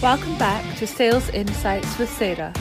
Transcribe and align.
Welcome 0.00 0.38
back 0.38 0.76
to 0.76 0.86
Sales 0.86 1.28
Insights 1.30 1.98
with 1.98 2.08
Sarah. 2.08 2.52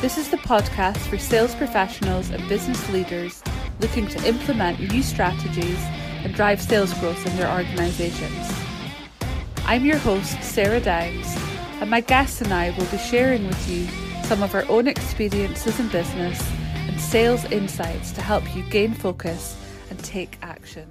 This 0.00 0.18
is 0.18 0.28
the 0.28 0.38
podcast 0.38 0.98
for 1.06 1.16
sales 1.16 1.54
professionals 1.54 2.30
and 2.30 2.48
business 2.48 2.90
leaders 2.90 3.44
looking 3.78 4.08
to 4.08 4.26
implement 4.26 4.80
new 4.80 5.04
strategies 5.04 5.78
and 6.24 6.34
drive 6.34 6.60
sales 6.60 6.92
growth 6.94 7.24
in 7.24 7.36
their 7.36 7.48
organisations. 7.48 8.52
I'm 9.66 9.84
your 9.84 9.98
host, 9.98 10.42
Sarah 10.42 10.80
Downs, 10.80 11.32
and 11.80 11.88
my 11.88 12.00
guests 12.00 12.40
and 12.40 12.52
I 12.52 12.70
will 12.70 12.86
be 12.86 12.98
sharing 12.98 13.46
with 13.46 13.70
you 13.70 13.86
some 14.24 14.42
of 14.42 14.52
our 14.52 14.68
own 14.68 14.88
experiences 14.88 15.78
in 15.78 15.86
business 15.90 16.42
and 16.88 17.00
sales 17.00 17.44
insights 17.52 18.10
to 18.12 18.20
help 18.20 18.56
you 18.56 18.64
gain 18.64 18.94
focus 18.94 19.56
and 19.90 19.98
take 20.00 20.38
action. 20.42 20.88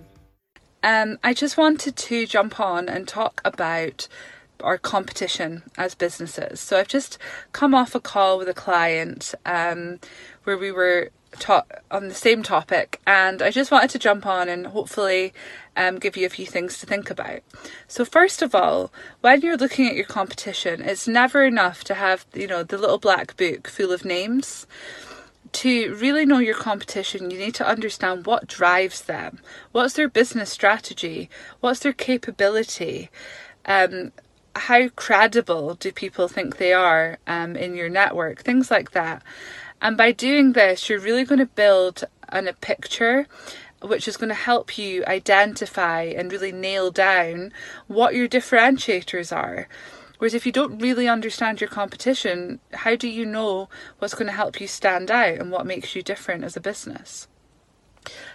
Um, 0.82 1.20
I 1.26 1.34
just 1.34 1.58
wanted 1.58 1.98
to 1.98 2.26
jump 2.26 2.62
on 2.62 2.88
and 2.88 3.06
talk 3.06 3.42
about 3.44 4.08
our 4.62 4.78
competition 4.78 5.64
as 5.78 5.96
businesses. 5.96 6.60
So 6.60 6.78
I've 6.80 6.88
just 6.88 7.18
come 7.52 7.76
off 7.76 7.96
a 7.96 8.00
call 8.00 8.38
with 8.38 8.50
a 8.50 8.54
client 8.54 9.34
um, 9.46 10.00
where 10.44 10.58
we 10.58 10.72
were 10.72 11.12
taught 11.40 11.68
on 11.92 12.08
the 12.08 12.14
same 12.14 12.44
topic, 12.44 13.00
and 13.06 13.42
I 13.42 13.52
just 13.52 13.72
wanted 13.72 13.90
to 13.92 14.00
jump 14.00 14.26
on 14.26 14.50
and 14.50 14.68
hopefully 14.68 15.34
um, 15.76 16.00
give 16.00 16.18
you 16.18 16.26
a 16.26 16.30
few 16.30 16.46
things 16.46 16.80
to 16.80 16.86
think 16.86 17.10
about. 17.10 17.42
So 17.88 18.06
first 18.06 18.42
of 18.42 18.56
all, 18.56 18.92
when 19.22 19.42
you're 19.42 19.58
looking 19.58 19.88
at 19.88 19.96
your 19.96 20.06
competition, 20.06 20.82
it's 20.82 21.08
never 21.08 21.44
enough 21.44 21.84
to 21.86 21.94
have 21.94 22.26
you 22.34 22.48
know 22.48 22.64
the 22.64 22.78
little 22.78 22.98
black 22.98 23.38
book 23.38 23.68
full 23.68 23.92
of 23.92 24.06
names. 24.06 24.68
To 25.54 25.96
really 25.96 26.26
know 26.26 26.40
your 26.40 26.56
competition, 26.56 27.32
you 27.32 27.40
need 27.40 27.56
to 27.56 27.68
understand 27.68 28.26
what 28.26 28.48
drives 28.48 29.02
them. 29.02 29.40
What's 29.72 29.94
their 29.94 30.10
business 30.10 30.50
strategy? 30.50 31.30
What's 31.62 31.80
their 31.80 31.94
capability? 31.94 33.10
Um, 33.66 34.12
how 34.58 34.90
credible 34.90 35.76
do 35.76 35.92
people 35.92 36.28
think 36.28 36.58
they 36.58 36.74
are 36.74 37.18
um, 37.28 37.56
in 37.56 37.76
your 37.76 37.90
network? 37.90 38.44
Things 38.44 38.70
like 38.70 38.92
that. 38.92 39.24
And 39.82 39.96
by 39.96 40.12
doing 40.12 40.54
this, 40.54 40.90
you're 40.90 41.00
really 41.00 41.24
going 41.24 41.40
to 41.40 41.46
build 41.46 42.04
an, 42.30 42.48
a 42.48 42.54
picture 42.54 43.28
which 43.82 44.08
is 44.08 44.18
going 44.18 44.30
to 44.30 44.36
help 44.36 44.78
you 44.78 45.06
identify 45.06 46.02
and 46.02 46.32
really 46.32 46.52
nail 46.52 46.90
down 46.90 47.54
what 47.88 48.16
your 48.16 48.28
differentiators 48.28 49.36
are. 49.36 49.68
Whereas 50.18 50.34
if 50.34 50.48
you 50.48 50.52
don't 50.52 50.80
really 50.80 51.08
understand 51.08 51.62
your 51.62 51.70
competition, 51.70 52.60
how 52.74 52.96
do 52.96 53.08
you 53.08 53.26
know 53.26 53.70
what's 54.00 54.16
going 54.16 54.26
to 54.26 54.34
help 54.34 54.60
you 54.60 54.68
stand 54.68 55.12
out 55.12 55.36
and 55.38 55.52
what 55.52 55.68
makes 55.68 55.96
you 55.96 56.02
different 56.02 56.44
as 56.44 56.58
a 56.58 56.62
business? 56.62 57.28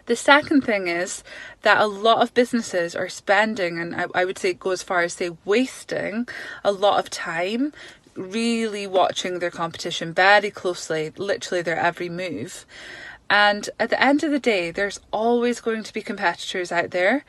The 0.06 0.16
second 0.16 0.62
thing 0.62 0.88
is 0.88 1.22
that 1.62 1.80
a 1.80 1.86
lot 1.86 2.22
of 2.22 2.34
businesses 2.34 2.94
are 2.94 3.08
spending, 3.08 3.78
and 3.78 3.94
I, 3.94 4.06
I 4.14 4.24
would 4.24 4.38
say 4.38 4.52
go 4.52 4.70
as 4.70 4.82
far 4.82 5.00
as 5.00 5.14
say 5.14 5.30
wasting, 5.44 6.28
a 6.64 6.72
lot 6.72 6.98
of 6.98 7.10
time 7.10 7.72
really 8.14 8.86
watching 8.86 9.38
their 9.38 9.50
competition 9.50 10.12
very 10.12 10.50
closely, 10.50 11.12
literally 11.16 11.62
their 11.62 11.78
every 11.78 12.08
move. 12.08 12.66
And 13.30 13.70
at 13.80 13.90
the 13.90 14.02
end 14.02 14.22
of 14.22 14.30
the 14.30 14.38
day, 14.38 14.70
there's 14.70 15.00
always 15.10 15.60
going 15.60 15.82
to 15.84 15.92
be 15.92 16.02
competitors 16.02 16.70
out 16.70 16.90
there. 16.90 17.24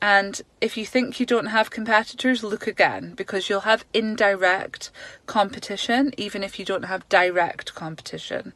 And 0.00 0.42
if 0.60 0.76
you 0.76 0.84
think 0.84 1.18
you 1.18 1.26
don't 1.26 1.46
have 1.46 1.70
competitors, 1.70 2.44
look 2.44 2.66
again 2.66 3.14
because 3.16 3.48
you'll 3.48 3.60
have 3.60 3.84
indirect 3.94 4.90
competition, 5.26 6.12
even 6.16 6.44
if 6.44 6.58
you 6.58 6.64
don't 6.64 6.84
have 6.84 7.08
direct 7.08 7.74
competition 7.74 8.52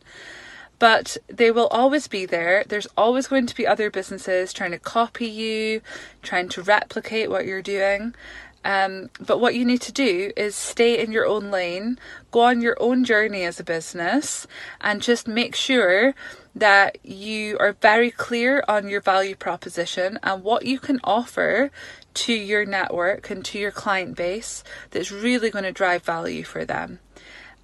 but 0.82 1.16
they 1.28 1.52
will 1.52 1.68
always 1.68 2.08
be 2.08 2.26
there. 2.26 2.64
There's 2.66 2.88
always 2.96 3.28
going 3.28 3.46
to 3.46 3.54
be 3.54 3.64
other 3.64 3.88
businesses 3.88 4.52
trying 4.52 4.72
to 4.72 4.80
copy 4.80 5.28
you, 5.28 5.80
trying 6.22 6.48
to 6.48 6.62
replicate 6.62 7.30
what 7.30 7.46
you're 7.46 7.62
doing. 7.62 8.16
Um, 8.64 9.08
but 9.24 9.38
what 9.38 9.54
you 9.54 9.64
need 9.64 9.80
to 9.82 9.92
do 9.92 10.32
is 10.36 10.56
stay 10.56 11.00
in 11.00 11.12
your 11.12 11.24
own 11.24 11.52
lane, 11.52 12.00
go 12.32 12.40
on 12.40 12.60
your 12.60 12.76
own 12.80 13.04
journey 13.04 13.44
as 13.44 13.60
a 13.60 13.64
business, 13.64 14.48
and 14.80 15.00
just 15.00 15.28
make 15.28 15.54
sure 15.54 16.16
that 16.52 16.98
you 17.04 17.56
are 17.60 17.74
very 17.74 18.10
clear 18.10 18.64
on 18.66 18.88
your 18.88 19.00
value 19.00 19.36
proposition 19.36 20.18
and 20.24 20.42
what 20.42 20.66
you 20.66 20.80
can 20.80 20.98
offer 21.04 21.70
to 22.14 22.32
your 22.32 22.64
network 22.64 23.30
and 23.30 23.44
to 23.44 23.56
your 23.56 23.70
client 23.70 24.16
base 24.16 24.64
that's 24.90 25.12
really 25.12 25.48
going 25.48 25.62
to 25.64 25.70
drive 25.70 26.02
value 26.02 26.42
for 26.42 26.64
them. 26.64 26.98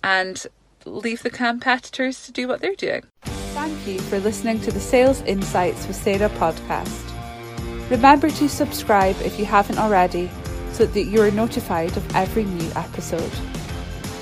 And 0.05 0.47
leave 0.89 1.23
the 1.23 1.31
competitors 1.31 2.25
to 2.27 2.33
do 2.33 2.49
what 2.49 2.61
they're 2.61 2.75
doing. 2.75 3.05
Thank 3.23 3.87
you 3.87 3.99
for 4.01 4.19
listening 4.21 4.61
to 4.61 4.71
the 4.71 4.81
Sales 4.81 5.23
Insights 5.23 5.87
with 5.87 5.97
Sarah 5.97 6.29
podcast. 6.31 7.05
Remember 7.91 8.31
to 8.31 8.49
subscribe 8.49 9.17
if 9.23 9.39
you 9.39 9.45
haven't 9.45 9.79
already 9.79 10.31
so 10.73 10.87
that 10.87 11.05
you 11.05 11.23
are 11.23 11.31
notified 11.31 11.97
of 11.97 12.17
every 12.17 12.45
new 12.45 12.71
episode. 12.77 13.33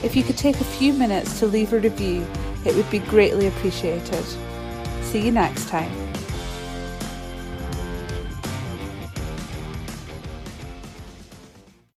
If 0.03 0.15
you 0.15 0.22
could 0.22 0.38
take 0.38 0.60
a 0.60 0.65
few 0.65 0.93
minutes 0.93 1.38
to 1.41 1.47
leave 1.47 1.72
a 1.72 1.81
review, 1.81 2.26
it 2.65 2.75
would 2.75 2.91
be 2.91 3.00
greatly 3.00 3.47
appreciated. 3.47 4.25
See 5.03 5.21
you 5.25 5.32
next 5.32 5.69
time. 5.69 6.06